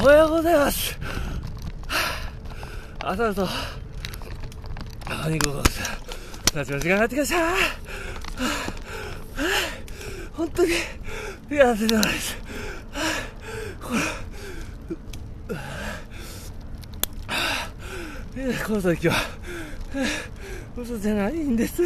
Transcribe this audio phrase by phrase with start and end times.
[0.00, 0.96] おはようございます。
[3.00, 3.48] 朝だと
[5.26, 5.62] お肉を
[6.54, 7.36] 夏の時間がやってきました。
[10.34, 10.70] 本当に
[11.50, 12.36] やってないです。
[18.66, 19.14] この時は
[20.76, 21.82] 嘘じゃないんです。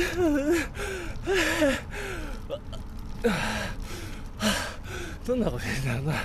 [5.27, 6.21] どんなこと言うんだろ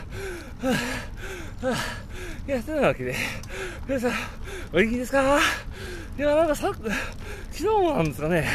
[1.63, 1.77] うな。
[2.47, 3.15] いや、そうなわけで、
[3.87, 4.11] 皆さん、
[4.73, 5.39] お元気ですか？
[6.17, 6.89] いや、なんかさ、昨
[7.51, 8.47] 日もなんですかね、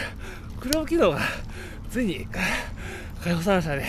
[0.61, 1.21] クラブ機能が
[1.91, 2.27] ついに
[3.23, 3.89] 解放されましたね。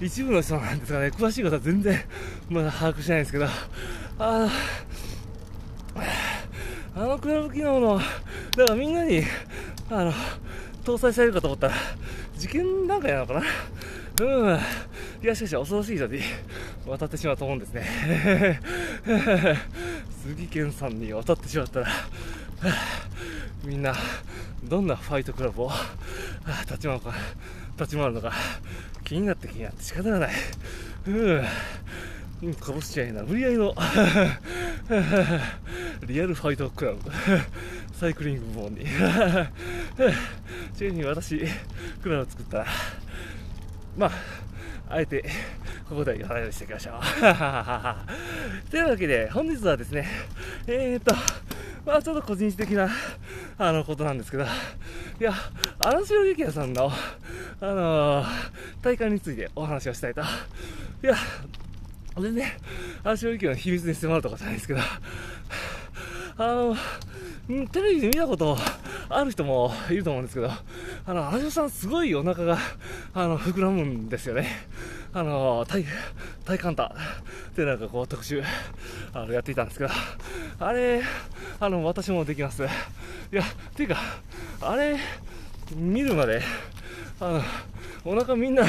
[0.00, 2.00] 一部の人なんですかね、詳しいことは全然
[2.50, 3.50] まだ把握してないんですけど、あ
[4.18, 4.50] の、
[6.94, 8.04] あのクラブ機能の、だ
[8.66, 9.22] からみんなに、
[9.90, 10.12] あの、
[10.84, 11.74] 搭載されるかと思ったら、
[12.36, 13.42] 事件段階なのかな？
[14.20, 14.58] うん。
[15.22, 16.20] いや、しかし恐ろしい人に
[16.86, 18.60] 渡ってしまうと思うんですね。
[20.22, 21.88] 杉健さんに渡ってしまったら、
[23.64, 23.94] みんな、
[24.64, 25.70] どんなファイトクラブを
[26.62, 27.12] 立ち回るか、
[27.78, 28.32] 立ち回るのか、
[29.04, 30.30] 気になって気になって仕方がない。
[31.08, 31.44] うん。
[32.54, 33.22] かぶしちゃいな。
[33.22, 33.74] 無理やりの
[36.06, 37.00] リアルファイトクラブ。
[37.98, 38.84] サイクリング部門に。
[40.76, 41.38] ちなみに私、
[42.02, 42.66] クラブを作ったら、
[43.96, 44.10] まあ、
[44.88, 45.24] あえて、
[45.88, 47.00] ここで話していきましょう。
[48.70, 50.06] というわけで、本日はですね、
[50.66, 51.14] えーと、
[51.86, 52.90] まあちょっと個人的な、
[53.56, 54.46] あの、ことなんですけど、い
[55.20, 55.32] や、
[55.78, 56.92] 荒城幸也さんの、
[57.60, 58.26] あのー、
[58.82, 60.20] 体感についてお話をしたいと。
[60.20, 60.24] い
[61.02, 61.16] や、
[62.20, 62.46] 全然、
[63.02, 64.80] 荒城幸也の秘密に迫るとかじゃないですけど、
[66.38, 66.76] あの、
[67.72, 68.58] テレビで見たこと
[69.08, 72.58] ある人もいると思うんですけど、あの、荒城さんすごいお腹が、
[73.16, 74.46] あの、膨らむんですよね。
[75.14, 75.86] あの、体、
[76.44, 76.94] 体感タ
[77.50, 78.42] ってなんかこう特集、
[79.14, 79.90] あの、やっていたんですけど、
[80.60, 81.00] あれ、
[81.58, 82.62] あの、私もできます。
[82.62, 82.66] い
[83.32, 83.42] や、
[83.74, 83.96] ていうか、
[84.60, 84.98] あれ、
[85.74, 86.42] 見るまで、
[87.18, 87.42] あの、
[88.04, 88.64] お腹みんな、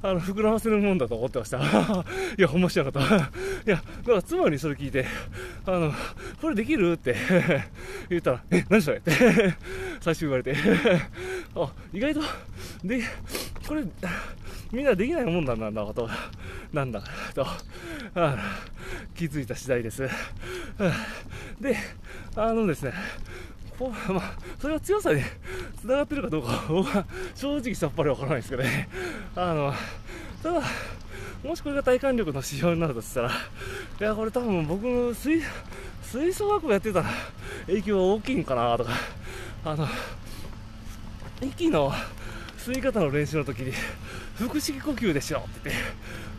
[0.00, 1.58] あの、膨らませるもんだと思ってました。
[2.38, 3.16] いや、面白かった。
[3.16, 3.20] い
[3.66, 5.06] や、だから妻にそれ聞いて、
[5.66, 5.92] あの、
[6.40, 7.16] これできるって
[8.08, 8.98] 言ったら、え、何それ？
[8.98, 9.10] って
[10.00, 10.54] 最初言われて
[11.56, 12.20] あ、意外と、
[12.84, 13.02] で、
[13.68, 13.84] これ、
[14.72, 16.08] みんなできないもんなんだな、と、
[16.72, 17.02] なんだ、
[17.34, 17.46] と、
[19.14, 20.08] 気づいた次第です。
[21.60, 21.76] で、
[22.34, 22.94] あのですね、
[23.78, 24.22] こうま、
[24.58, 25.20] それは強さに
[25.78, 28.88] つながってるかどうか僕は正直さっぱりわからないですけどね。
[29.36, 29.74] あの、
[30.42, 30.62] ただ、
[31.44, 33.32] もしこれが体感力の指標になるとしたら、い
[34.02, 35.42] や、これ多分僕の吹
[36.02, 37.10] 吹奏楽部やってたら
[37.66, 38.92] 影響は大きいんかなとか、
[39.64, 39.86] あの、
[41.42, 41.92] 息の
[42.72, 43.72] 吸い方の練習の時に、
[44.38, 45.76] 腹式呼吸でしょって言っ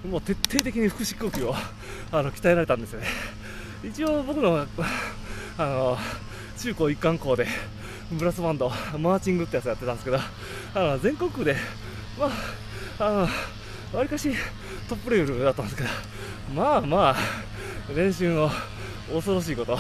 [0.04, 1.56] て、もう徹底的に腹式呼吸を
[2.12, 3.08] あの鍛えられたんですよね。
[3.84, 4.66] 一応僕の、
[5.58, 5.98] あの、
[6.60, 7.48] 中高一貫校で
[8.12, 10.22] ブラスバンドマーチングってやつやってたんですけどあ
[10.76, 11.56] の全国区で
[12.20, 12.26] ま
[13.00, 13.28] ああ
[13.94, 14.34] のわりかし
[14.90, 15.90] トップレベルだったんですけど
[16.54, 17.16] まあまあ
[17.96, 18.50] 練習の
[19.14, 19.78] 恐ろしいこと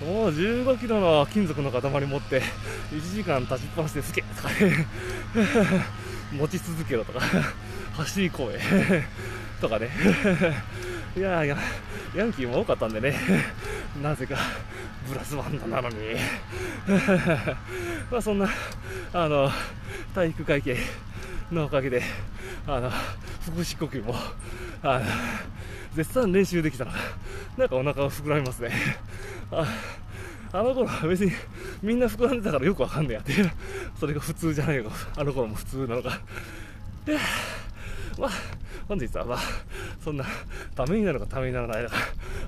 [0.00, 2.40] もう15キロの金属の塊持って
[2.92, 4.86] 1時間立ちっぱなしですけとかね
[6.32, 7.20] 持ち続けろとか
[7.96, 9.04] 走り行え
[9.60, 9.90] とかね。
[11.16, 11.56] いやいや
[12.14, 13.18] ヤンキーも多かったんでね。
[14.00, 14.36] なぜか
[15.08, 15.96] ブラスバンドなのに。
[18.10, 18.48] まあそんな
[19.12, 19.50] あの
[20.14, 20.76] 体育会系
[21.50, 22.02] のおかげで
[22.66, 22.90] あの
[23.50, 24.14] 腹式呼吸も
[24.82, 25.04] あの
[25.98, 26.92] 絶賛練習できたら
[27.56, 28.70] なんかお腹が膨らみますね。
[29.50, 29.66] あ
[30.52, 31.32] あの頃は別に
[31.82, 33.32] みんな膨らんでたからよくわかんねえやって。
[33.98, 34.92] それが普通じゃないか。
[35.16, 36.20] あの頃も普通なのか。
[37.08, 37.18] いや
[38.16, 38.30] まあ
[38.86, 39.38] 本日はまあ
[40.00, 40.24] そんな
[40.76, 41.96] ためになるかためにならないのか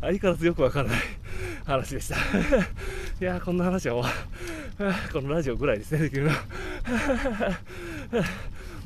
[0.01, 0.99] 相変わらずよくわからない
[1.65, 2.15] 話でした。
[2.17, 2.19] い
[3.19, 4.05] やこんな話はもう
[5.13, 6.31] このラジオぐらいですね、できるの。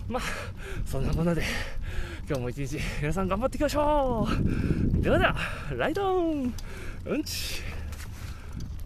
[0.09, 0.23] まあ、
[0.87, 1.43] そんなもので、
[2.27, 5.03] 今日も一日皆さん頑張っていきましょう。
[5.03, 5.37] ではでは、
[5.77, 6.55] ライドン。
[7.05, 7.74] うんち。